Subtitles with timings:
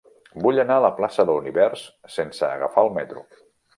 [0.43, 1.83] Vull anar a la plaça de l'Univers
[2.17, 3.25] sense agafar el metro.